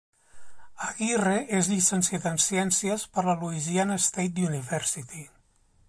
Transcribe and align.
Aguirre 0.85 1.33
és 1.57 1.69
llicenciat 1.73 2.25
en 2.31 2.41
Ciències 2.47 3.07
per 3.19 3.27
la 3.29 3.37
Louisiana 3.45 3.99
State 4.07 4.49
University. 4.51 5.29